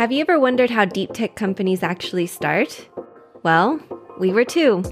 [0.00, 2.88] Have you ever wondered how deep tech companies actually start?
[3.42, 3.78] Well,
[4.18, 4.82] we were too.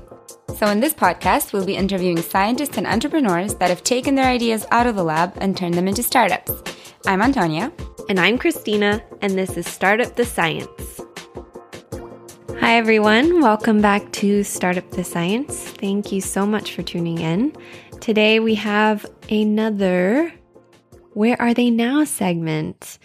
[0.58, 4.66] So, in this podcast, we'll be interviewing scientists and entrepreneurs that have taken their ideas
[4.70, 6.52] out of the lab and turned them into startups.
[7.06, 7.72] I'm Antonia.
[8.10, 11.00] And I'm Christina, and this is Startup the Science.
[12.60, 13.40] Hi, everyone.
[13.40, 15.56] Welcome back to Startup the Science.
[15.58, 17.56] Thank you so much for tuning in.
[18.02, 20.34] Today, we have another
[21.14, 22.98] Where Are They Now segment.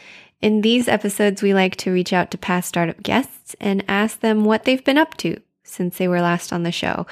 [0.43, 4.43] In these episodes, we like to reach out to past startup guests and ask them
[4.43, 7.07] what they've been up to since they were last on the show.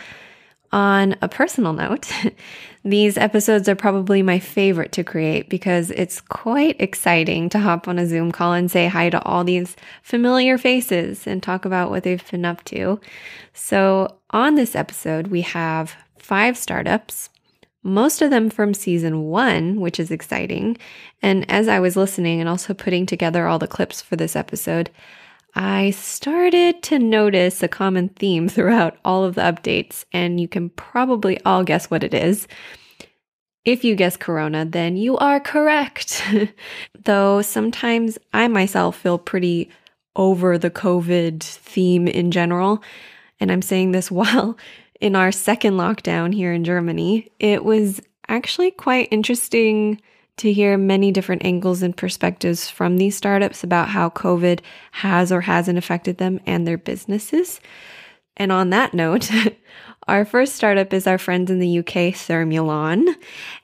[0.73, 2.12] On a personal note,
[2.84, 7.98] these episodes are probably my favorite to create because it's quite exciting to hop on
[7.98, 12.03] a Zoom call and say hi to all these familiar faces and talk about what
[12.03, 13.00] they've been up to.
[13.53, 17.30] So, on this episode, we have five startups
[17.84, 20.77] most of them from season one, which is exciting.
[21.22, 24.89] And as I was listening and also putting together all the clips for this episode,
[25.55, 30.70] I started to notice a common theme throughout all of the updates, and you can
[30.70, 32.47] probably all guess what it is.
[33.64, 36.23] If you guess Corona, then you are correct.
[37.03, 39.70] Though sometimes I myself feel pretty
[40.16, 42.81] over the COVID theme in general.
[43.39, 44.58] And I'm saying this while
[45.02, 47.99] in our second lockdown here in Germany, it was
[48.30, 49.99] actually quite interesting
[50.38, 55.41] to hear many different angles and perspectives from these startups about how COVID has or
[55.41, 57.59] hasn't affected them and their businesses.
[58.38, 59.30] And on that note,
[60.08, 63.15] our first startup is our friends in the UK, Thermulon,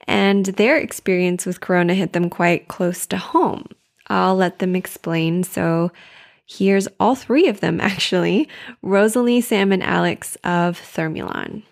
[0.08, 3.66] and their experience with Corona hit them quite close to home.
[4.08, 5.44] I'll let them explain.
[5.44, 5.92] So,
[6.48, 8.50] Here's all three of them, actually
[8.84, 11.64] Rozalie, Sam, and Alex of Thermulon.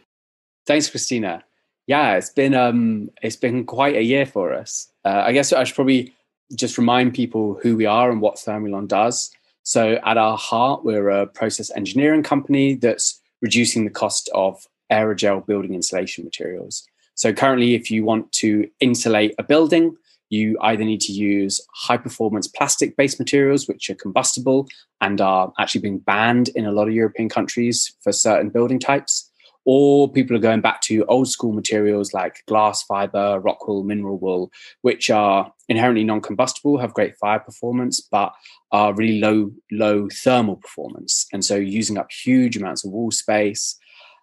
[0.68, 1.44] Thanks, Christina.
[1.88, 4.90] Yeah, it's been um, it's been quite a year for us.
[5.04, 6.14] Uh, I guess I should probably
[6.56, 9.32] just remind people who we are and what Thermulon does.
[9.64, 15.46] So, at our heart, we're a process engineering company that's reducing the cost of aerogel
[15.46, 16.88] building insulation materials.
[17.16, 19.96] So, currently, if you want to insulate a building,
[20.36, 24.68] you either need to use high performance plastic based materials, which are combustible
[25.02, 29.32] and are actually being banned in a lot of European countries for certain building types,
[29.66, 34.20] or people are going back to old school materials like glass fiber, rock wool, mineral
[34.20, 34.52] wool,
[34.82, 38.32] which are inherently non combustible, have great fire performance, but
[38.72, 41.26] are really low, low thermal performance.
[41.34, 43.78] And so using up huge amounts of wall space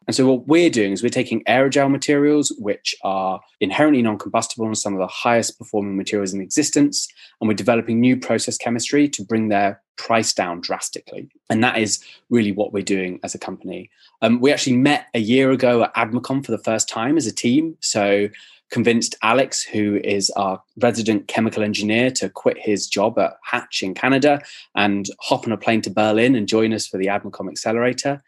[0.07, 4.77] and so what we're doing is we're taking aerogel materials, which are inherently non-combustible and
[4.77, 7.09] some of the highest performing materials in existence,
[7.41, 11.29] and we're developing new process chemistry to bring their price down drastically.
[11.51, 13.91] And that is really what we're doing as a company.
[14.21, 17.35] Um, we actually met a year ago at ADMACOM for the first time as a
[17.35, 17.77] team.
[17.81, 18.29] So
[18.71, 23.95] convinced Alex, who is our resident chemical engineer, to quit his job at Hatch in
[23.95, 24.41] Canada
[24.75, 28.23] and hop on a plane to Berlin and join us for the ADMACOM Accelerator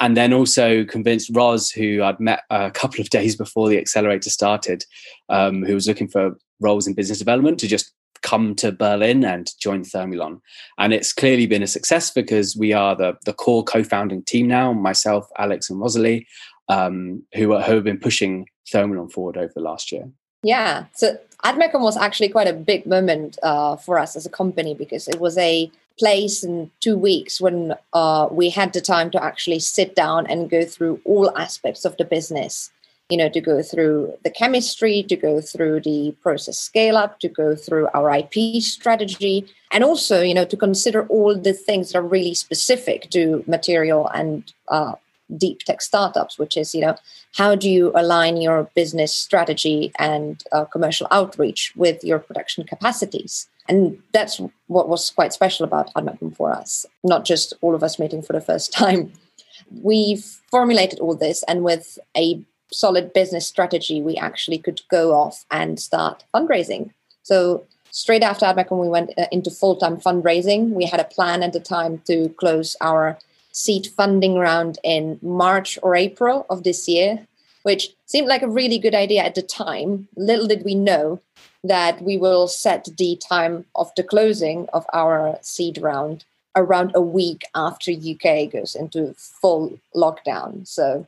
[0.00, 4.30] and then also convinced Roz, who I'd met a couple of days before the accelerator
[4.30, 4.84] started,
[5.28, 7.92] um, who was looking for roles in business development, to just
[8.22, 10.40] come to Berlin and join Thermulon.
[10.78, 14.72] And it's clearly been a success because we are the, the core co-founding team now,
[14.72, 16.26] myself, Alex, and Rozalie,
[16.68, 20.10] um, who, are, who have been pushing Thermulon forward over the last year.
[20.42, 20.86] Yeah.
[20.94, 25.08] So ADMACOM was actually quite a big moment uh, for us as a company because
[25.08, 29.58] it was a place in two weeks when uh, we had the time to actually
[29.58, 32.70] sit down and go through all aspects of the business.
[33.10, 37.28] You know to go through the chemistry to go through the process scale up to
[37.28, 42.00] go through our ip strategy and also you know to consider all the things that
[42.00, 44.92] are really specific to material and uh,
[45.36, 46.96] deep tech startups which is you know
[47.36, 53.48] how do you align your business strategy and uh, commercial outreach with your production capacities
[53.68, 57.98] and that's what was quite special about ADMACOM for us, not just all of us
[57.98, 59.12] meeting for the first time.
[59.82, 65.44] We've formulated all this, and with a solid business strategy, we actually could go off
[65.50, 66.90] and start fundraising.
[67.22, 70.70] So, straight after ADMACOM, we went uh, into full time fundraising.
[70.70, 73.18] We had a plan at the time to close our
[73.58, 77.26] seed funding round in March or April of this year,
[77.64, 80.06] which seemed like a really good idea at the time.
[80.16, 81.20] Little did we know
[81.64, 86.24] that we will set the time of the closing of our seed round
[86.54, 90.66] around a week after UK goes into full lockdown.
[90.66, 91.06] So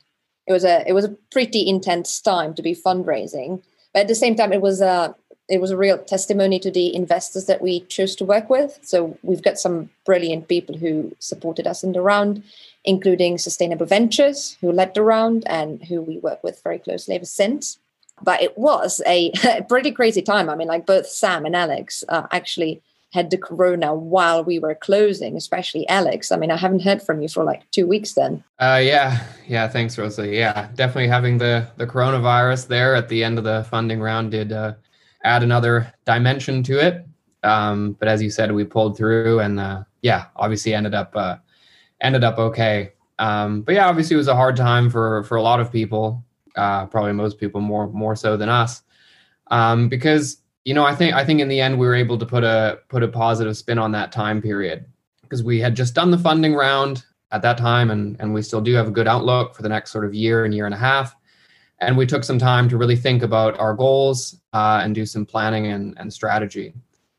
[0.48, 3.62] it was a it was a pretty intense time to be fundraising,
[3.94, 5.14] but at the same time, it was a
[5.50, 8.78] it was a real testimony to the investors that we chose to work with.
[8.82, 12.42] So we've got some brilliant people who supported us in the round,
[12.84, 17.24] including Sustainable Ventures, who led the round and who we work with very closely ever
[17.26, 17.78] since
[18.22, 19.32] but it was a,
[19.68, 20.48] pretty crazy time.
[20.48, 22.82] I mean, like both Sam and Alex uh, actually
[23.12, 26.30] had the corona while we were closing, especially Alex.
[26.30, 28.44] I mean, I haven't heard from you for like two weeks then.
[28.58, 29.66] Uh, yeah, yeah.
[29.66, 30.34] Thanks, Rozalie.
[30.34, 34.52] Yeah, definitely having the the coronavirus there at the end of the funding round did
[34.52, 34.74] uh,
[35.24, 37.06] add another dimension to it.
[37.42, 41.36] Um, but as you said, we pulled through, and uh, yeah, obviously ended up uh,
[42.00, 42.92] ended up okay.
[43.18, 46.24] Um, but yeah, obviously it was a hard time for for a lot of people.
[46.56, 48.82] Uh, probably most people more more so than us,
[49.50, 52.26] um, because you know I think I think in the end we were able to
[52.26, 54.84] put a put a positive spin on that time period
[55.22, 58.60] because we had just done the funding round at that time, and and we still
[58.60, 60.78] do have a good outlook for the next sort of year and year and a
[60.78, 61.14] half.
[61.80, 65.24] And we took some time to really think about our goals uh, and do some
[65.24, 66.74] planning and, and strategy.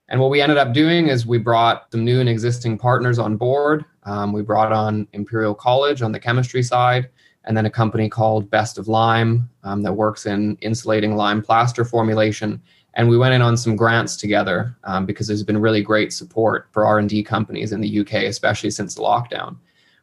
[0.10, 3.38] And what we ended up doing is we brought some new and existing partners on
[3.38, 3.86] board.
[4.04, 7.10] Um, we brought on Imperial College on the chemistry side,
[7.46, 11.86] and then a company called Best of Lime um, that works in insulating lime plaster
[11.86, 12.62] formulation.
[12.96, 16.68] And we went in on some grants together um, because there's been really great support
[16.72, 19.56] for R&D companies in the UK, especially since the lockdown.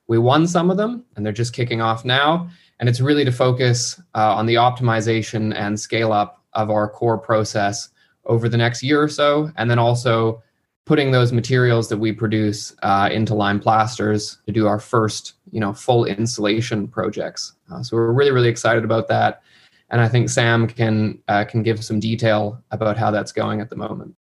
[0.09, 2.51] We won some of them, and they're just kicking off now.
[2.81, 7.19] And it's really to focus uh, on the optimization and scale up of our core
[7.19, 7.91] process
[8.25, 10.43] over the next year or so, and then also
[10.85, 15.61] putting those materials that we produce uh, into lime plasters to do our first, you
[15.61, 17.53] know, full insulation projects.
[17.71, 19.43] Uh, so we're really, really excited about that,
[19.91, 23.71] and I think Sam can uh, can give some detail about how that's going at
[23.71, 24.15] the moment.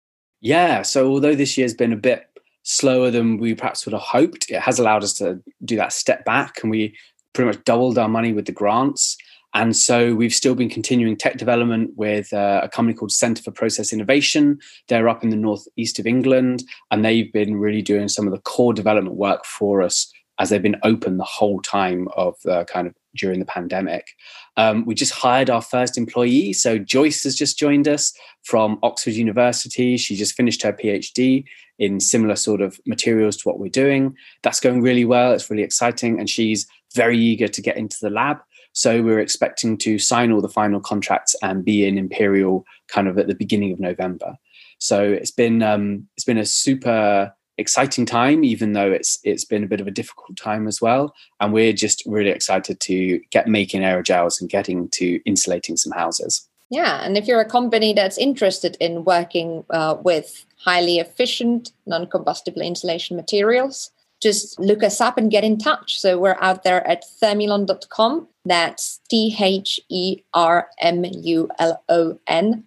[0.41, 0.83] Yeah.
[0.83, 2.29] So although this year's been a bit
[2.65, 6.25] slower than we perhaps would have hoped, it has allowed us to do that step
[6.25, 6.97] back, and we
[7.33, 9.17] pretty much doubled our money with the grants.
[9.55, 13.53] And so we've still been continuing tech development with uh, a company called Centre for
[13.53, 14.59] Process Innovation.
[14.89, 18.41] They're up in the northeast of England, and they've been really doing some of the
[18.41, 22.89] core development work for us as they've been open the whole time of the kind
[22.89, 24.09] of during the pandemic.
[24.57, 26.53] Um, we just hired our first employee.
[26.53, 28.13] So Joyce has just joined us
[28.43, 29.97] from Oxford University.
[29.97, 31.45] She just finished her PhD
[31.79, 34.17] in similar sort of materials to what we're doing.
[34.43, 35.33] That's going really well.
[35.33, 36.19] It's really exciting.
[36.19, 38.39] And she's very eager to get into the lab.
[38.73, 43.19] So we're expecting to sign all the final contracts and be in Imperial kind of
[43.19, 44.37] at the beginning of November.
[44.79, 49.63] So it's been um, it's been a super exciting time, even though it's it's been
[49.63, 51.15] a bit of a difficult time as well.
[51.41, 56.49] And we're just really excited to get making aerogels and getting to insulating some houses.
[56.71, 62.63] Yeah, and if you're a company that's interested in working uh, with highly efficient non-combustible
[62.63, 63.91] insulation materials,
[64.21, 66.01] just look us up and get in touch.
[66.01, 68.27] So we're out there at thermulon.com.
[68.47, 72.65] That's T H E R M U L O N.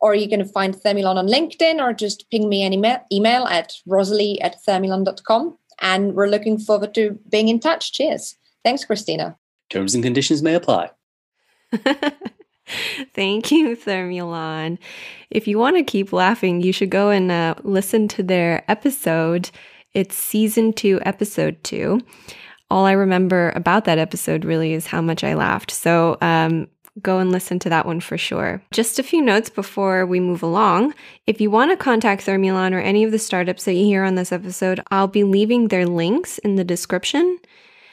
[0.00, 3.74] Or you can find Thermulon on LinkedIn or just ping me an email, email at
[3.88, 5.56] rozalie at thermulon.com.
[5.80, 7.92] And we're looking forward to being in touch.
[7.92, 8.34] Cheers.
[8.64, 9.36] Thanks, Christina.
[9.70, 10.90] Terms and conditions may apply.
[13.14, 14.78] Thank you, Thermulon.
[15.30, 19.50] If you want to keep laughing, you should go and uh, listen to their episode
[19.94, 22.00] it's season two, episode two.
[22.70, 25.70] All I remember about that episode really is how much I laughed.
[25.70, 26.68] So, um,
[27.00, 28.62] go and listen to that one for sure.
[28.70, 30.94] Just a few notes before we move along.
[31.26, 34.14] If you want to contact Thermulon or any of the startups that you hear on
[34.14, 37.38] this episode, I'll be leaving their links in the description.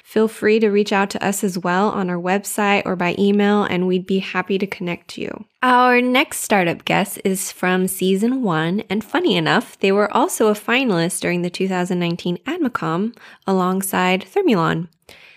[0.09, 3.61] Feel free to reach out to us as well on our website or by email,
[3.61, 5.45] and we'd be happy to connect you.
[5.61, 10.53] Our next startup guest is from season one, and funny enough, they were also a
[10.53, 14.87] finalist during the 2019 ADMACOM alongside Thermulon.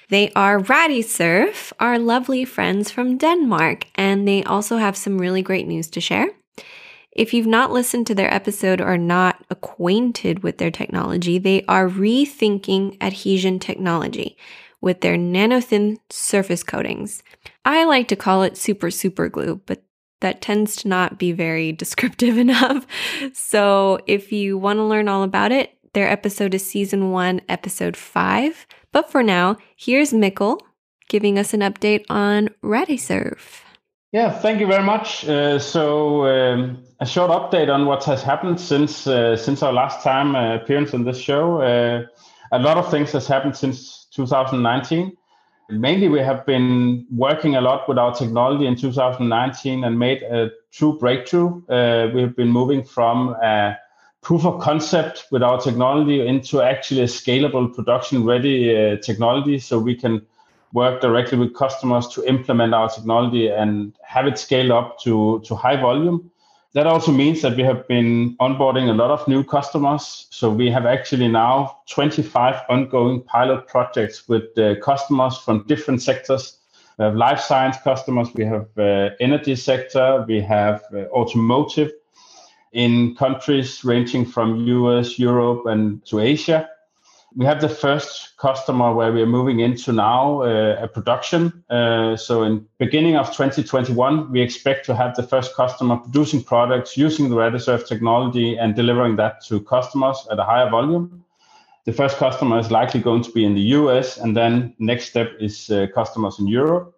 [0.09, 5.67] They are Radisurf, our lovely friends from Denmark, and they also have some really great
[5.67, 6.31] news to share.
[7.15, 11.87] If you've not listened to their episode or not acquainted with their technology, they are
[11.87, 14.39] rethinking adhesion technology
[14.83, 17.23] with their nanothin surface coatings.
[17.65, 19.83] I like to call it super super glue, but
[20.21, 22.87] that tends to not be very descriptive enough.
[23.33, 27.97] So if you want to learn all about it, their episode is season one, episode
[27.97, 28.67] five.
[28.93, 30.61] But for now, here's Mikkel
[31.09, 33.61] giving us an update on Radisurf.
[34.13, 35.27] Yeah, thank you very much.
[35.27, 40.03] Uh, so, um, a short update on what has happened since uh, since our last
[40.03, 41.61] time uh, appearance on this show.
[41.63, 42.05] Uh,
[42.53, 45.17] a lot of things has happened since 2019.
[45.71, 50.51] Mainly, we have been working a lot with our technology in 2019 and made a
[50.71, 51.63] true breakthrough.
[51.69, 53.79] Uh, we have been moving from a
[54.21, 59.79] proof of concept with our technology into actually a scalable production ready uh, technology so
[59.79, 60.25] we can
[60.73, 65.55] work directly with customers to implement our technology and have it scale up to, to
[65.55, 66.31] high volume.
[66.75, 70.27] That also means that we have been onboarding a lot of new customers.
[70.31, 76.59] So we have actually now 25 ongoing pilot projects with uh, customers from different sectors.
[76.99, 81.91] We have life science customers, we have uh, energy sector, we have uh, automotive,
[82.73, 86.69] in countries ranging from US, Europe, and to Asia.
[87.35, 91.65] We have the first customer where we are moving into now uh, a production.
[91.71, 96.97] Uh, so in beginning of 2021, we expect to have the first customer producing products
[96.97, 101.25] using the Radisurf technology and delivering that to customers at a higher volume.
[101.85, 105.33] The first customer is likely going to be in the US, and then next step
[105.41, 106.95] is uh, customers in Europe.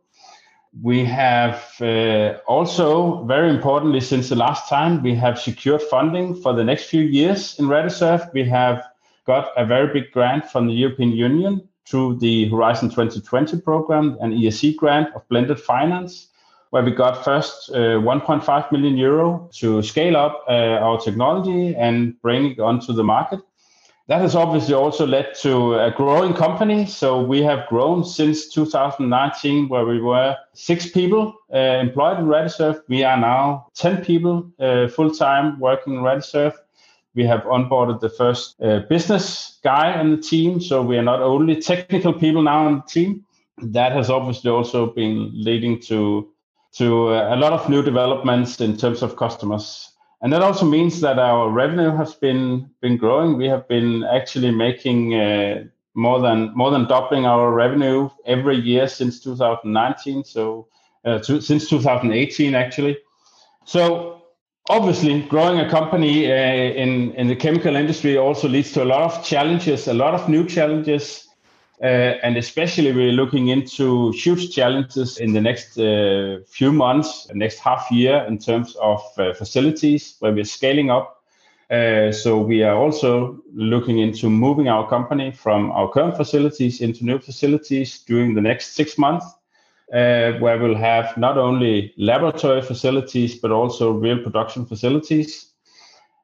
[0.82, 6.52] We have uh, also, very importantly, since the last time, we have secured funding for
[6.52, 8.32] the next few years in Radisurf.
[8.32, 8.82] We have
[9.26, 14.32] got a very big grant from the European Union through the Horizon 2020 program, an
[14.32, 16.28] ESC grant of blended finance,
[16.70, 20.52] where we got first uh, 1.5 million euro to scale up uh,
[20.82, 23.40] our technology and bring it onto the market.
[24.06, 26.84] That has obviously also led to a growing company.
[26.84, 32.82] So we have grown since 2019, where we were six people uh, employed in Radisurf.
[32.88, 36.54] We are now 10 people uh, full time working in Radisurf
[37.14, 40.60] we have onboarded the first uh, business guy in the team.
[40.60, 43.24] So we are not only technical people now in the team.
[43.58, 46.28] That has obviously also been leading to
[46.72, 49.92] to uh, a lot of new developments in terms of customers.
[50.22, 53.36] And that also means that our revenue has been been growing.
[53.36, 58.88] We have been actually making uh, more than more than doubling our revenue every year
[58.88, 60.24] since 2019.
[60.24, 60.66] So
[61.04, 62.98] uh, to, since 2018 actually.
[63.64, 64.23] So
[64.68, 69.02] obviously growing a company uh, in in the chemical industry also leads to a lot
[69.02, 71.28] of challenges a lot of new challenges
[71.82, 77.58] uh, and especially we're looking into huge challenges in the next uh, few months next
[77.58, 81.22] half year in terms of uh, facilities where we're scaling up.
[81.70, 87.04] Uh, so we are also looking into moving our company from our current facilities into
[87.04, 89.26] new facilities during the next six months
[89.88, 95.54] where we'll have not only laboratory facilities, but also real production facilities.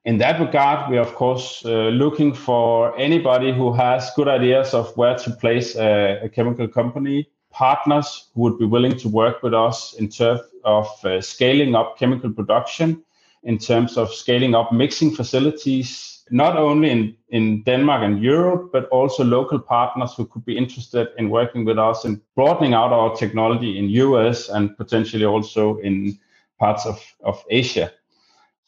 [0.07, 4.73] In that regard, we are, of course, uh, looking for anybody who has good ideas
[4.73, 9.43] of where to place a, a, chemical company, partners who would be willing to work
[9.43, 13.03] with us in terms of uh, scaling up chemical production,
[13.43, 18.89] in terms of scaling up mixing facilities, not only in, in Denmark and Europe, but
[18.89, 23.15] also local partners who could be interested in working with us and broadening out our
[23.17, 26.19] technology in US and potentially also in
[26.59, 27.93] parts of, of Asia.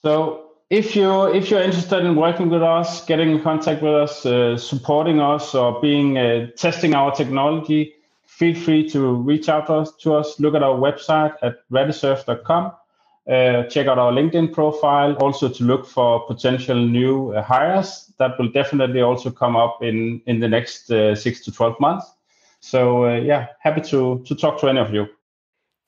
[0.02, 4.26] So if you if you're interested in working with us, getting in contact with us,
[4.26, 7.94] uh, supporting us, or being uh, testing our technology,
[8.26, 9.92] feel free to reach out to us.
[10.02, 12.72] To us, look at our website at radisurf.com
[13.30, 18.38] uh, check out our LinkedIn profile, also to look for potential new uh, hires that
[18.38, 22.06] will definitely also come up in in the next uh, six to twelve months.
[22.60, 25.06] So uh, yeah, happy to to talk to any of you.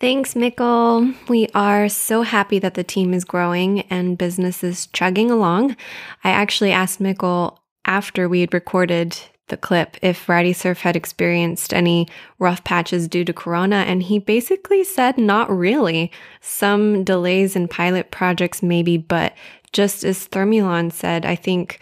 [0.00, 1.14] Thanks, Mikkel.
[1.28, 5.76] We are so happy that the team is growing and business is chugging along.
[6.24, 9.16] I actually asked Mikkel after we had recorded
[9.48, 12.08] the clip if Radisurf had experienced any
[12.38, 16.10] rough patches due to Corona, and he basically said not really.
[16.40, 19.34] Some delays in pilot projects, maybe, but
[19.72, 21.80] just as Thermulon said, I think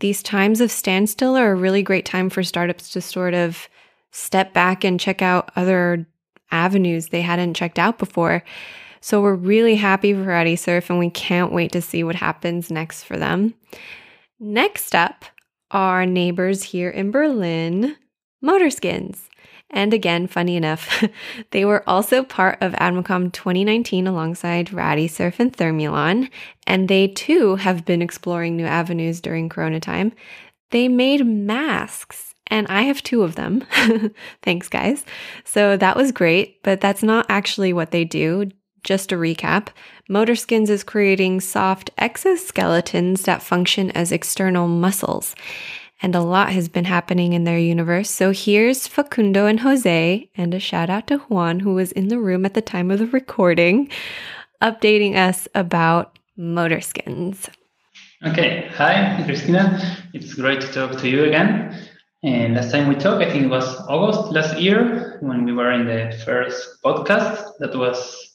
[0.00, 3.68] these times of standstill are a really great time for startups to sort of
[4.10, 6.06] step back and check out other
[6.50, 8.42] avenues they hadn't checked out before.
[9.00, 13.04] So we're really happy for Radisurf and we can't wait to see what happens next
[13.04, 13.54] for them.
[14.40, 15.24] Next up,
[15.74, 17.96] our neighbors here in Berlin,
[18.42, 19.28] Motorskins.
[19.70, 21.04] And again, funny enough,
[21.50, 26.30] they were also part of AdmaCom 2019 alongside Radisurf and Thermulon,
[26.66, 30.12] and they too have been exploring new avenues during Corona time.
[30.70, 33.64] They made masks, and I have two of them.
[34.42, 35.04] Thanks, guys.
[35.44, 38.50] So that was great, but that's not actually what they do.
[38.84, 39.68] Just a recap
[40.08, 45.34] Motorskins is creating soft exoskeletons that function as external muscles.
[46.02, 48.10] And a lot has been happening in their universe.
[48.10, 52.18] So here's Facundo and Jose, and a shout out to Juan, who was in the
[52.18, 53.88] room at the time of the recording,
[54.60, 57.48] updating us about Motorskins.
[58.26, 59.80] Okay, hi, Christina.
[60.12, 61.88] It's great to talk to you again.
[62.22, 65.72] And last time we talked, I think it was August last year when we were
[65.72, 67.44] in the first podcast.
[67.60, 68.33] That was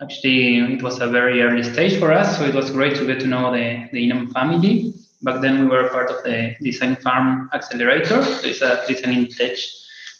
[0.00, 3.18] Actually, it was a very early stage for us, so it was great to get
[3.20, 4.94] to know the, the Inam family.
[5.22, 8.22] Back then, we were part of the Design Farm Accelerator.
[8.22, 9.56] So it's a design tech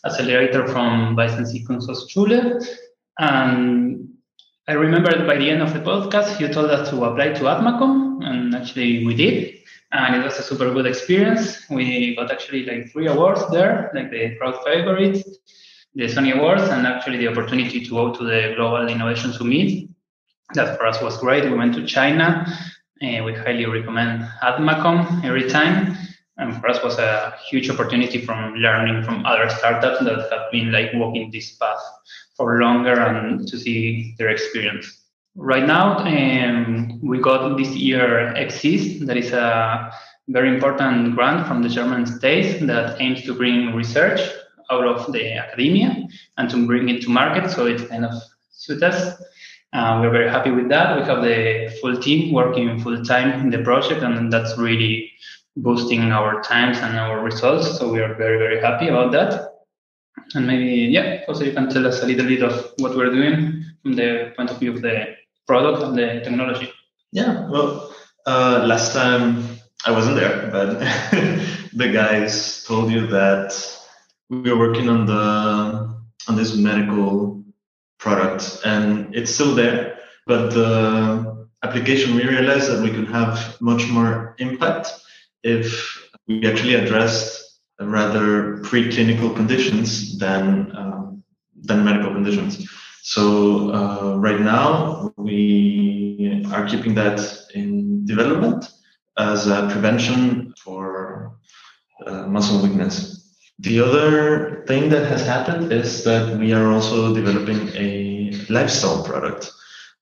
[0.04, 2.66] accelerator from Weißensee Kunsthochschule.
[3.20, 4.08] And
[4.66, 8.24] I remember by the end of the podcast, you told us to apply to AdmaCom,
[8.24, 9.54] and actually we did.
[9.92, 11.64] And it was a super good experience.
[11.70, 15.24] We got actually like three awards there, like the crowd favorite,
[15.94, 19.88] the Sony Awards and actually the opportunity to go to the Global Innovation Summit.
[20.54, 21.44] That for us was great.
[21.44, 22.46] We went to China
[23.00, 25.96] Uh, we highly recommend AdMacom every time.
[26.36, 30.72] And for us was a huge opportunity from learning from other startups that have been
[30.72, 31.78] like walking this path
[32.36, 34.86] for longer and to see their experience.
[35.36, 39.92] Right now, um, we got this year Exist, that is a
[40.28, 44.20] very important grant from the German state that aims to bring research
[44.70, 46.06] out of the academia
[46.36, 47.50] and to bring it to market.
[47.50, 48.14] So it kind of
[48.50, 49.20] suits us.
[49.72, 50.96] Uh, we're very happy with that.
[50.96, 55.12] We have the full team working full time in the project, and that's really
[55.56, 57.78] boosting our times and our results.
[57.78, 59.54] So we are very, very happy about that.
[60.34, 63.64] And maybe, yeah, also you can tell us a little bit of what we're doing
[63.82, 66.70] from the point of view of the product and the technology.
[67.12, 67.94] Yeah, well,
[68.26, 69.44] uh, last time
[69.86, 70.78] I wasn't there, but
[71.72, 73.77] the guys told you that
[74.30, 75.96] we were working on the
[76.28, 77.42] on this medical
[77.98, 79.98] product, and it's still there.
[80.26, 84.88] But the application, we realized that we could have much more impact
[85.42, 91.22] if we actually addressed rather preclinical conditions than um,
[91.56, 92.68] than medical conditions.
[93.02, 97.20] So uh, right now we are keeping that
[97.54, 98.70] in development
[99.16, 101.32] as a prevention for
[102.06, 103.27] uh, muscle weakness.
[103.60, 109.50] The other thing that has happened is that we are also developing a lifestyle product.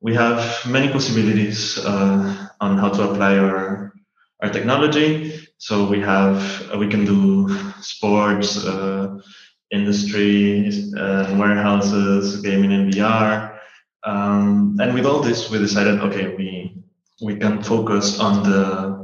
[0.00, 3.94] We have many possibilities uh, on how to apply our
[4.42, 5.48] our technology.
[5.56, 6.36] So we have
[6.70, 7.48] uh, we can do
[7.80, 9.16] sports, uh,
[9.70, 13.58] industry, uh, warehouses, gaming and VR.
[14.04, 16.76] Um, and with all this, we decided, okay, we
[17.22, 18.95] we can focus on the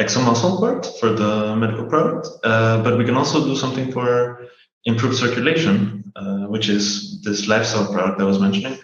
[0.00, 4.48] exomuscle part for the medical product, uh, but we can also do something for
[4.84, 8.78] improved circulation, uh, which is this lifestyle product I was mentioning.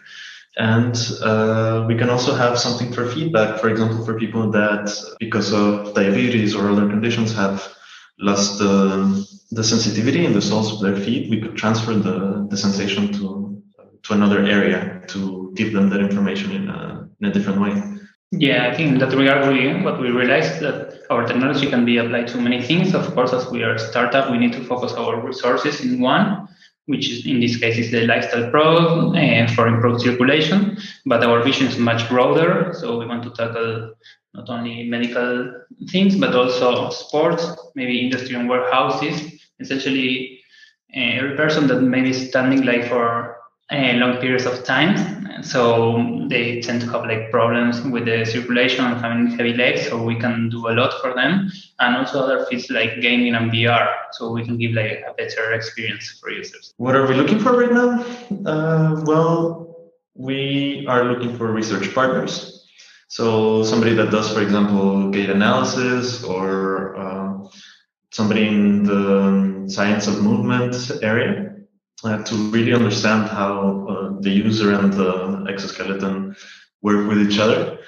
[0.57, 5.53] And uh, we can also have something for feedback, for example, for people that, because
[5.53, 7.75] of diabetes or other conditions, have
[8.19, 11.31] lost the, the sensitivity in the soles of their feet.
[11.31, 13.63] We could transfer the, the sensation to,
[14.03, 17.81] to another area to give them that information in a, in a different way.
[18.33, 21.99] Yeah, I think in that regard, we, what we realized that our technology can be
[21.99, 22.95] applied to many things.
[22.95, 26.49] Of course, as we are a startup, we need to focus our resources in one,
[26.87, 30.77] which is in this case is the lifestyle product uh, for improved circulation.
[31.07, 33.95] But our vision is much broader, so we want to tackle
[34.35, 35.53] not only medical
[35.91, 39.33] things but also sports, maybe industry and warehouses.
[39.61, 40.41] Essentially,
[40.95, 43.38] uh, every person that may be standing like for
[43.71, 45.43] uh, long periods of time.
[45.43, 49.89] So they tend to have like problems with the circulation and having heavy legs.
[49.89, 53.51] So we can do a lot for them, and also other fields like gaming and
[53.53, 53.89] VR.
[54.13, 56.75] So we can give like a better experience for users.
[56.79, 58.05] What are we looking for right now?
[58.51, 62.67] Uh, well, we are looking for research partners.
[63.09, 67.49] So somebody that does, for example, gait analysis or uh,
[68.11, 71.58] somebody in the science of movement area
[72.05, 76.37] uh, to really understand how uh, the user and the exoskeleton
[76.83, 77.79] work with each other.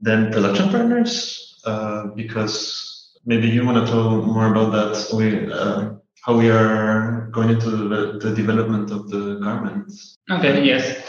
[0.00, 5.16] Then production partners, uh, because maybe you want to tell more about that.
[5.16, 7.70] We, uh, how we are going into
[8.18, 10.16] the, development of the garments.
[10.30, 10.64] Okay.
[10.64, 11.02] Yes.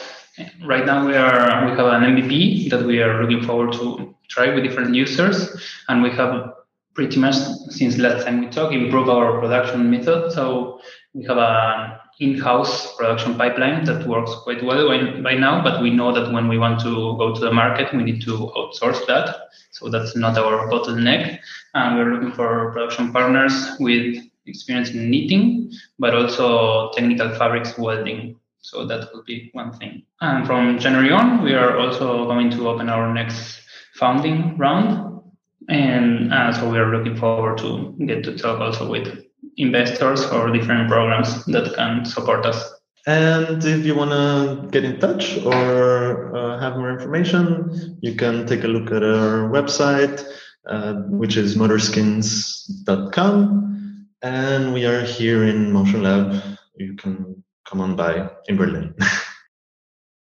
[0.64, 4.54] Right now we are we have an MVP that we are looking forward to try
[4.54, 5.50] with different users,
[5.90, 6.54] and we have
[6.94, 7.36] pretty much
[7.70, 10.32] since last time we talked improved our production method.
[10.32, 10.80] So
[11.14, 14.88] we have a in-house production pipeline that works quite well
[15.22, 18.04] by now, but we know that when we want to go to the market, we
[18.04, 19.50] need to outsource that.
[19.72, 21.40] So that's not our bottleneck.
[21.76, 28.40] And we're looking for production partners with experience in knitting, but also technical fabrics welding.
[28.62, 30.04] So that will be one thing.
[30.22, 33.62] And from January on, we are also going to open our next
[33.94, 35.22] founding round.
[35.70, 39.27] And uh, so we are looking forward to get to talk also with
[39.58, 42.74] investors or different programs that can support us.
[43.08, 48.46] And if you want to get in touch or uh, have more information, you can
[48.46, 50.26] take a look at our website,
[50.68, 54.08] uh, which is motorskins.com.
[54.22, 56.44] And we are here in Motion Lab.
[56.76, 58.94] You can come on by in Berlin.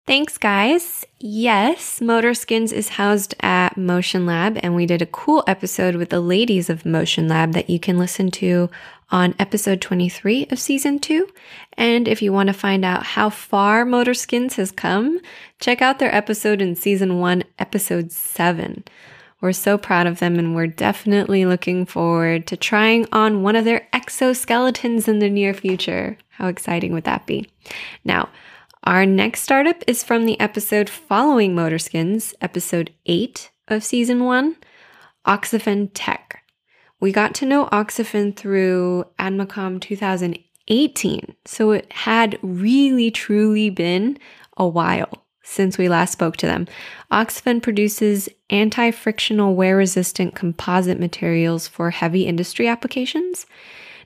[0.07, 1.03] Thanks, guys.
[1.19, 6.19] Yes, Motorskins is housed at Motion Lab, and we did a cool episode with the
[6.19, 8.69] ladies of Motion Lab that you can listen to
[9.09, 11.27] on episode 23 of season two.
[11.73, 15.21] And if you want to find out how far Motorskins has come,
[15.59, 18.83] check out their episode in season one, episode seven.
[19.41, 23.65] We're so proud of them, and we're definitely looking forward to trying on one of
[23.65, 26.19] their exoskeletons in the near future.
[26.29, 27.49] How exciting would that be?
[28.03, 28.29] Now,
[28.85, 34.55] our next startup is from the episode following Motorskins, episode 8 of season 1.
[35.25, 36.43] Oxafen Tech.
[36.99, 44.19] We got to know Oxafen through ADMACOM 2018, so it had really truly been
[44.55, 46.67] a while since we last spoke to them.
[47.11, 53.47] Oxafen produces anti frictional wear resistant composite materials for heavy industry applications.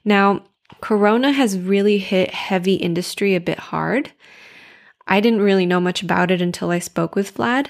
[0.05, 0.43] Now,
[0.79, 4.13] Corona has really hit heavy industry a bit hard.
[5.09, 7.67] I didn't really know much about it until I spoke with Vlad.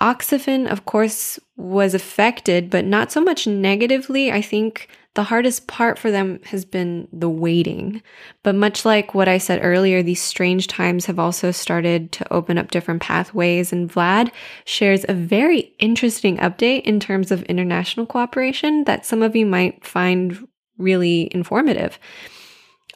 [0.00, 4.30] Oxafen, of course, was affected, but not so much negatively.
[4.30, 8.02] I think the hardest part for them has been the waiting.
[8.42, 12.58] But much like what I said earlier, these strange times have also started to open
[12.58, 13.72] up different pathways.
[13.72, 14.30] And Vlad
[14.66, 19.82] shares a very interesting update in terms of international cooperation that some of you might
[19.82, 21.98] find really informative.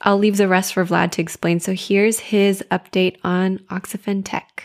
[0.02, 1.60] I'll leave the rest for Vlad to explain.
[1.60, 4.64] So here's his update on Oxafen Tech.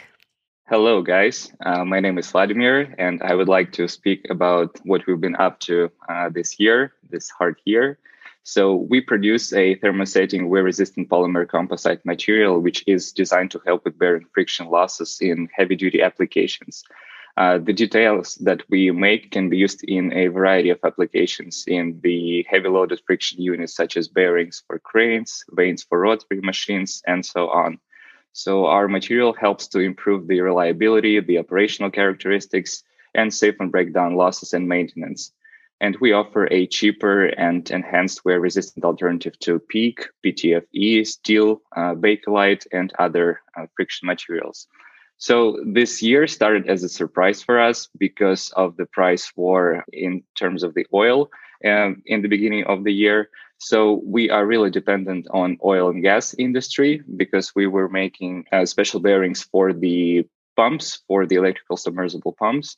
[0.67, 1.51] Hello, guys.
[1.63, 5.35] Uh, my name is Vladimir, and I would like to speak about what we've been
[5.35, 7.99] up to uh, this year, this hard year.
[8.41, 13.85] So, we produce a thermosetting wear resistant polymer composite material, which is designed to help
[13.85, 16.83] with bearing friction losses in heavy duty applications.
[17.37, 21.99] Uh, the details that we make can be used in a variety of applications in
[22.01, 27.25] the heavy loaded friction units, such as bearings for cranes, vanes for rotary machines, and
[27.25, 27.77] so on.
[28.31, 34.15] So, our material helps to improve the reliability, the operational characteristics, and save on breakdown
[34.15, 35.33] losses and maintenance.
[35.81, 41.95] And we offer a cheaper and enhanced wear resistant alternative to PEEK, PTFE, steel, uh,
[41.95, 44.67] Bakelite, and other uh, friction materials.
[45.17, 50.23] So this year started as a surprise for us because of the price war in
[50.35, 51.29] terms of the oil
[51.65, 53.29] um, in the beginning of the year.
[53.57, 58.65] So we are really dependent on oil and gas industry because we were making uh,
[58.65, 62.77] special bearings for the pumps for the electrical submersible pumps.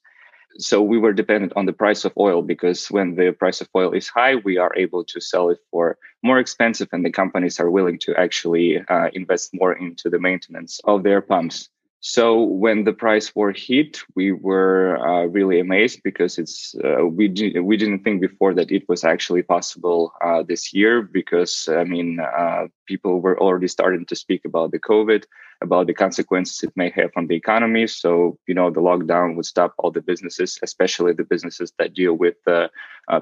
[0.59, 3.91] So we were dependent on the price of oil because when the price of oil
[3.91, 7.69] is high, we are able to sell it for more expensive, and the companies are
[7.69, 11.69] willing to actually uh, invest more into the maintenance of their pumps.
[11.99, 17.27] So when the price war hit, we were uh, really amazed because it's uh, we
[17.27, 21.85] di- we didn't think before that it was actually possible uh, this year because I
[21.85, 25.23] mean uh, people were already starting to speak about the COVID,
[25.61, 27.87] about the consequences it may have on the economy.
[27.87, 32.13] So you know the lockdown would stop all the businesses, especially the businesses that deal
[32.13, 32.67] with uh,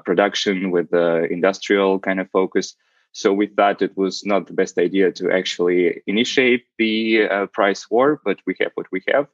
[0.04, 2.76] production, with the industrial kind of focus.
[3.16, 7.90] So we thought it was not the best idea to actually initiate the uh, price
[7.90, 9.26] war, but we have what we have.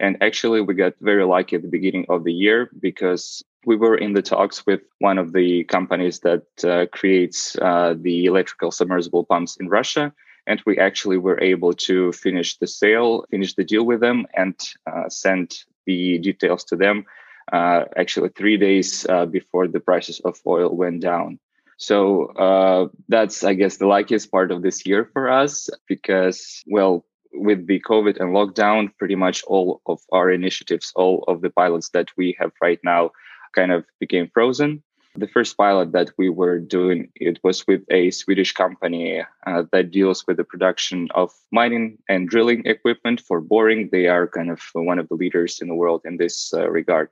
[0.00, 3.96] And actually, we got very lucky at the beginning of the year because we were
[3.96, 9.24] in the talks with one of the companies that uh, creates uh, the electrical submersible
[9.24, 10.12] pumps in Russia.
[10.48, 14.56] And we actually were able to finish the sale, finish the deal with them, and
[14.90, 17.04] uh, send the details to them
[17.52, 21.38] uh, actually three days uh, before the prices of oil went down.
[21.78, 27.04] So uh, that's, I guess, the luckiest part of this year for us because, well,
[27.32, 31.90] with the COVID and lockdown, pretty much all of our initiatives, all of the pilots
[31.90, 33.12] that we have right now
[33.54, 34.82] kind of became frozen.
[35.14, 39.92] The first pilot that we were doing, it was with a Swedish company uh, that
[39.92, 43.88] deals with the production of mining and drilling equipment for boring.
[43.90, 47.08] They are kind of one of the leaders in the world in this uh, regard.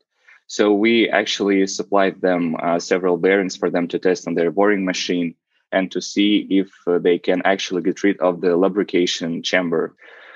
[0.46, 4.84] So we actually supplied them uh, several bearings for them to test on their boring
[4.84, 5.34] machine
[5.72, 9.94] and to see if uh, they can actually get rid of the lubrication chamber.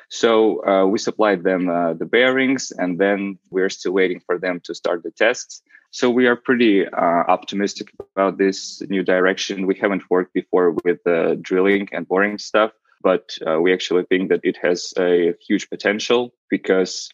[0.09, 4.61] So uh, we supplied them uh, the bearings, and then we're still waiting for them
[4.64, 5.62] to start the tests.
[5.92, 9.68] So we are pretty uh, optimistic about this new direction.
[9.68, 14.31] We haven't worked before with the drilling and boring stuff, but uh, we actually think
[14.31, 17.11] that it has a huge potential because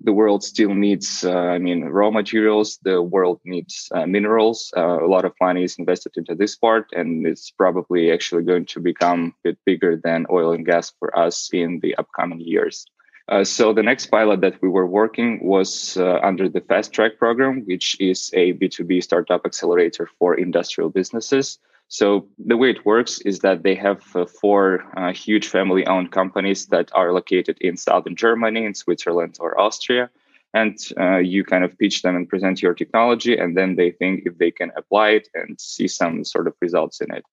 [0.00, 2.78] the world still needs, uh, I mean, raw materials.
[2.82, 4.72] The world needs uh, minerals.
[4.76, 8.66] Uh, a lot of money is invested into this part, and it's probably actually going
[8.66, 12.86] to become a bit bigger than oil and gas for us in the upcoming years.
[13.28, 17.18] Uh, so the next pilot that we were working was uh, under the Fast Track
[17.18, 21.58] program, which is a B2B startup accelerator for industrial businesses.
[21.88, 26.66] So the way it works is that they have uh, four uh, huge family-owned companies
[26.66, 30.10] that are located in southern Germany, in Switzerland, or Austria.
[30.52, 34.22] And uh, you kind of pitch them and present your technology, and then they think
[34.26, 37.24] if they can apply it and see some sort of results in it.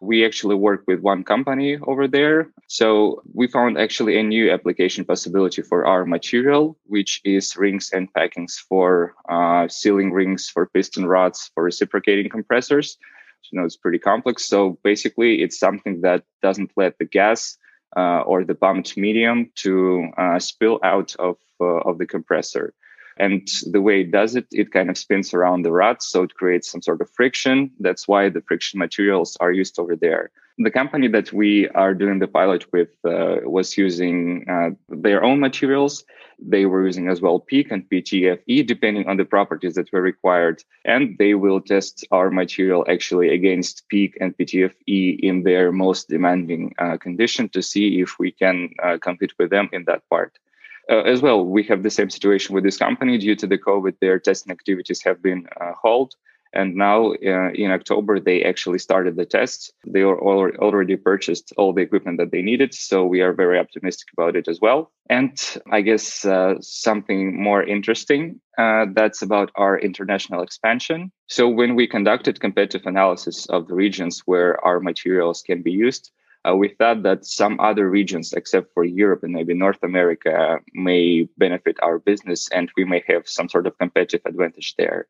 [0.00, 2.48] We actually work with one company over there.
[2.68, 8.12] So we found actually a new application possibility for our material, which is rings and
[8.12, 12.96] packings for uh, sealing rings, for piston rods, for reciprocating compressors
[13.50, 17.56] you know it's pretty complex so basically it's something that doesn't let the gas
[17.96, 22.72] uh, or the pumped medium to uh, spill out of uh, of the compressor
[23.18, 26.02] And the way it does it, it kind of spins around the rod.
[26.02, 27.70] So it creates some sort of friction.
[27.78, 30.30] That's why the friction materials are used over there.
[30.62, 35.40] The company that we are doing the pilot with uh, was using uh, their own
[35.40, 36.04] materials.
[36.38, 40.62] They were using as well PEEK and PTFE, depending on the properties that were required.
[40.84, 46.74] And they will test our material actually against PEEK and PTFE in their most demanding
[46.78, 50.38] uh, condition to see if we can uh, compete with them in that part.
[50.90, 53.16] Uh, as well, we have the same situation with this company.
[53.16, 56.18] Due to the COVID, their testing activities have been uh, halted.
[56.52, 59.70] And now uh, in October, they actually started the tests.
[59.86, 62.74] They are already purchased all the equipment that they needed.
[62.74, 64.90] So we are very optimistic about it as well.
[65.08, 65.38] And
[65.70, 71.12] I guess uh, something more interesting uh, that's about our international expansion.
[71.28, 76.10] So when we conducted competitive analysis of the regions where our materials can be used,
[76.48, 81.28] uh, we thought that some other regions, except for Europe and maybe North America, may
[81.36, 85.06] benefit our business and we may have some sort of competitive advantage there.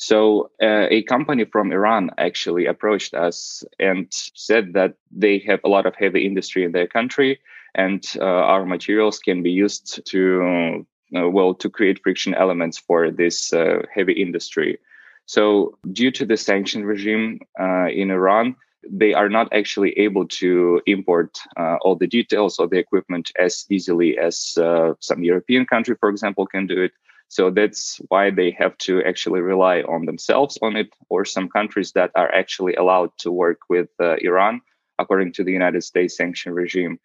[0.00, 5.68] So, uh, a company from Iran actually approached us and said that they have a
[5.68, 7.40] lot of heavy industry in their country
[7.74, 10.84] and uh, our materials can be used to,
[11.16, 14.78] uh, well, to create friction elements for this uh, heavy industry.
[15.26, 18.54] So, due to the sanction regime uh, in Iran,
[18.88, 23.66] they are not actually able to import uh, all the details of the equipment as
[23.68, 24.56] easily as
[25.00, 26.92] some European country, for example, can do it.
[27.28, 31.92] So that's why they have to actually rely on themselves on it, or some countries
[31.92, 34.60] that are actually allowed to work with uh, Iran
[34.98, 36.98] according to the United States sanction regime.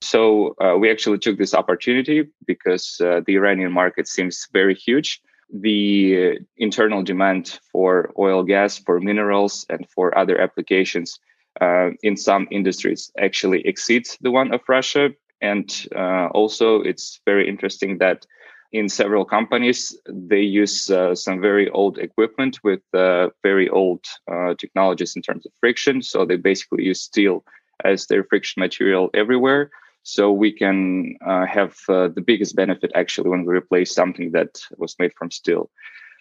[0.00, 5.20] So uh, we actually took this opportunity because uh, the Iranian market seems very huge
[5.52, 11.18] the internal demand for oil, gas, for minerals, and for other applications
[11.60, 15.10] uh, in some industries actually exceeds the one of Russia.
[15.40, 18.26] And uh, also, it's very interesting that
[18.72, 24.54] in several companies, they use uh, some very old equipment with uh, very old uh,
[24.58, 26.02] technologies in terms of friction.
[26.02, 27.44] So they basically use steel
[27.84, 29.70] as their friction material everywhere.
[30.02, 34.60] So we can uh, have uh, the biggest benefit actually when we replace something that
[34.76, 35.70] was made from steel.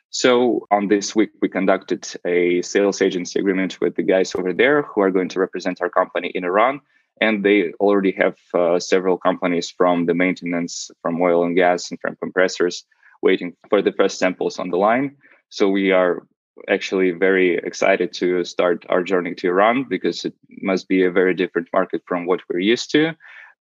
[0.09, 4.83] So on this week, we conducted a sales agency agreement with the guys over there
[4.83, 6.79] who are going to represent our company in Iran.
[7.21, 11.99] And they already have uh, several companies from the maintenance, from oil and gas, and
[11.99, 12.85] from compressors
[13.21, 15.15] waiting for the first samples on the line.
[15.49, 16.27] So we are
[16.69, 21.33] actually very excited to start our journey to Iran because it must be a very
[21.33, 23.15] different market from what we're used to.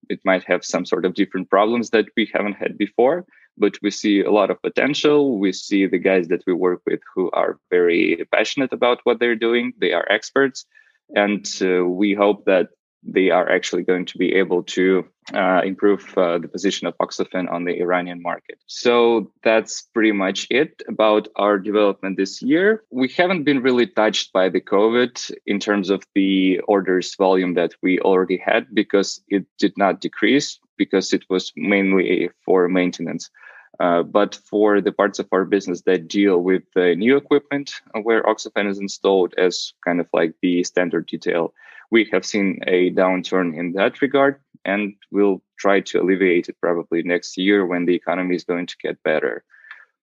[0.09, 3.25] It might have some sort of different problems that we haven't had before
[3.57, 5.37] but we see a lot of potential.
[5.37, 9.35] We see the guys that we work with who are very passionate about what they're
[9.35, 9.73] doing.
[9.77, 10.65] They are experts.
[11.15, 12.69] And uh, we hope that
[13.03, 17.51] they are actually going to be able to uh, improve uh, the position of Oxafen
[17.51, 18.59] on the Iranian market.
[18.67, 22.83] So that's pretty much it about our development this year.
[22.91, 27.73] We haven't been really touched by the COVID in terms of the orders volume that
[27.81, 33.29] we already had because it did not decrease because it was mainly for maintenance.
[33.79, 38.21] Uh, but for the parts of our business that deal with the new equipment where
[38.23, 41.53] Oxafen is installed as kind of like the standard detail,
[41.91, 47.03] we have seen a downturn in that regard, and we'll try to alleviate it probably
[47.03, 49.43] next year when the economy is going to get better.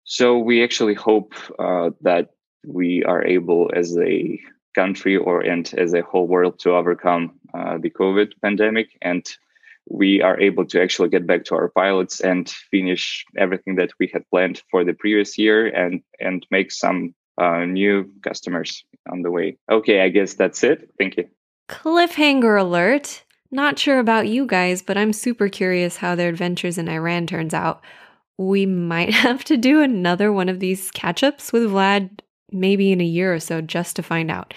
[0.03, 2.31] So we actually hope uh, that
[2.65, 4.39] we are able as a
[4.75, 9.25] country or and as a whole world to overcome uh, the COVID pandemic and
[9.89, 14.09] we are able to actually get back to our pilots and finish everything that we
[14.11, 19.31] had planned for the previous year and and make some uh, new customers on the
[19.31, 19.57] way.
[19.69, 20.89] Okay, I guess that's it.
[20.97, 21.25] Thank you.
[21.67, 23.23] Cliffhanger alert.
[23.51, 27.53] Not sure about you guys, but I'm super curious how their adventures in Iran turns
[27.53, 27.81] out.
[28.37, 32.19] We might have to do another one of these catch ups with Vlad
[32.51, 34.53] maybe in a year or so just to find out.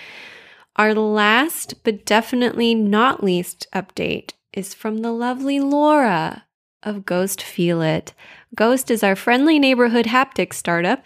[0.77, 6.45] Our last, but definitely not least update is from the lovely Laura
[6.83, 8.15] of Ghost Feel It.
[8.55, 11.05] Ghost is our friendly neighborhood haptic startup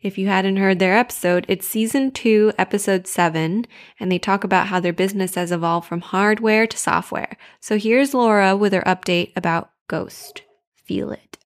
[0.00, 3.66] if you hadn't heard their episode, it's season two, episode seven,
[3.98, 7.36] and they talk about how their business has evolved from hardware to software.
[7.60, 10.42] So here's Laura with her update about Ghost.
[10.74, 11.38] Feel it.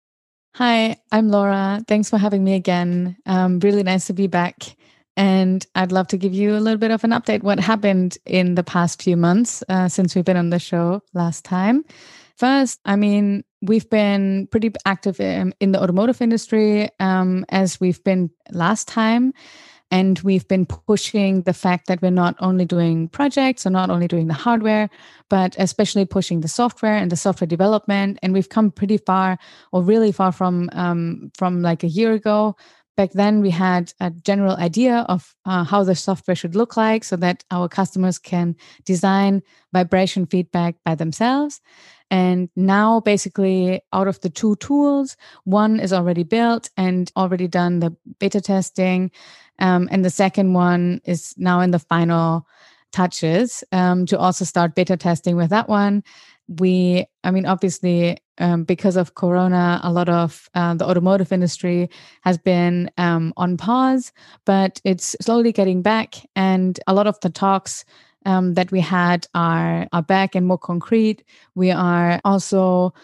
[0.55, 1.83] Hi, I'm Laura.
[1.89, 3.17] Thanks for having me again.
[3.27, 4.77] Um, really nice to be back.
[5.17, 8.57] And I'd love to give you a little bit of an update what happened in
[8.57, 11.85] the past few months uh, since we've been on the show last time.
[12.37, 18.03] First, I mean, we've been pretty active in, in the automotive industry um, as we've
[18.03, 19.33] been last time.
[19.91, 24.09] And we've been pushing the fact that we're not only doing projects or not only
[24.09, 24.91] doing the hardware,
[25.31, 28.19] but especially pushing the software and the software development.
[28.21, 29.39] And we've come pretty far,
[29.71, 32.57] or really far from um, from like a year ago.
[32.97, 37.03] Back then, we had a general idea of uh, how the software should look like,
[37.03, 38.55] so that our customers can
[38.85, 41.61] design vibration feedback by themselves.
[42.11, 47.81] And now, basically, out of the two tools, one is already built and already done
[47.81, 49.11] the beta testing.
[49.59, 52.47] Um, and the second one is now in the final
[52.93, 56.05] touches um, to also start beta testing with that one.
[56.49, 61.89] We, I mean, obviously, um, because of Corona, a lot of uh, the automotive industry
[62.23, 64.13] has been um, on pause,
[64.45, 66.17] but it's slowly getting back.
[66.37, 67.85] And a lot of the talks
[68.27, 71.25] um, that we had are, are back and more concrete.
[71.55, 72.95] We are also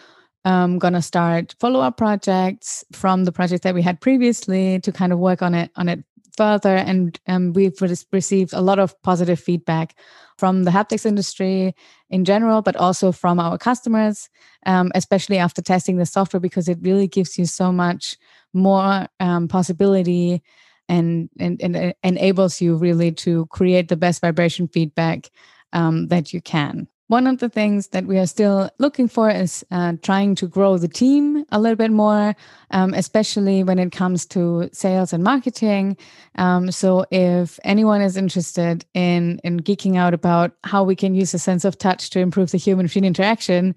[0.43, 5.13] um, going to start follow-up projects from the project that we had previously to kind
[5.13, 6.03] of work on it on it
[6.35, 9.95] further and um, we've received a lot of positive feedback
[10.37, 11.75] from the haptics industry
[12.09, 14.29] in general but also from our customers
[14.65, 18.17] um, especially after testing the software because it really gives you so much
[18.53, 20.41] more um, possibility
[20.89, 25.29] and, and, and enables you really to create the best vibration feedback
[25.73, 26.87] um, that you can.
[27.11, 30.77] One of the things that we are still looking for is uh, trying to grow
[30.77, 32.37] the team a little bit more,
[32.69, 35.97] um, especially when it comes to sales and marketing.
[36.37, 41.33] Um, so, if anyone is interested in in geeking out about how we can use
[41.33, 43.75] a sense of touch to improve the human machine interaction,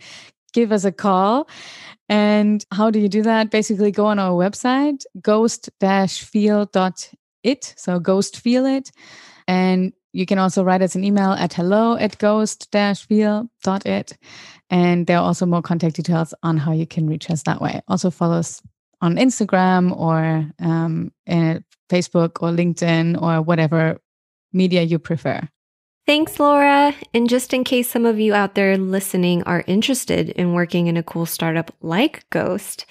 [0.52, 1.48] give us a call.
[2.08, 3.50] And how do you do that?
[3.50, 7.74] Basically, go on our website, ghost-feel.it.
[7.76, 8.92] So ghost feel it.
[9.48, 14.18] And you can also write us an email at hello at ghost-feel.it.
[14.70, 17.82] And there are also more contact details on how you can reach us that way.
[17.88, 18.62] Also follow us
[19.00, 24.00] on Instagram or um, Facebook or LinkedIn or whatever
[24.52, 25.40] media you prefer.
[26.06, 26.94] Thanks, Laura.
[27.12, 30.96] And just in case some of you out there listening are interested in working in
[30.96, 32.86] a cool startup like Ghost,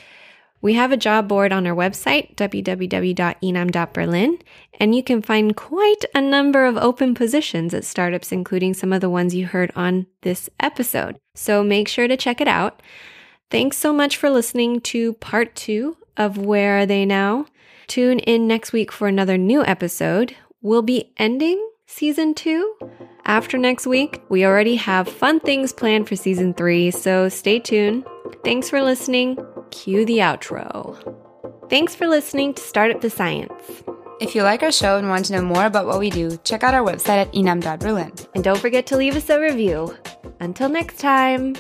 [0.64, 4.40] we have a job board on our website, www.inam.berlin,
[4.80, 9.02] and you can find quite a number of open positions at startups, including some of
[9.02, 11.18] the ones you heard on this episode.
[11.36, 12.82] So make sure to check it out.
[13.52, 17.46] Thanks so much for listening to part two of Where Are They Now?
[17.88, 20.34] Tune in next week for another new episode.
[20.62, 22.76] We'll be ending season two
[23.26, 24.22] after next week.
[24.30, 28.06] We already have fun things planned for season three, so stay tuned.
[28.46, 29.38] Thanks for listening.
[29.74, 30.96] Cue the outro.
[31.68, 33.84] Thanks for listening to Startup the Science.
[34.22, 36.64] If you like our show and want to know more about what we do, check
[36.64, 38.14] out our website at inam.berlin.
[38.36, 39.98] And don't forget to leave us a review.
[40.40, 41.56] Until next time.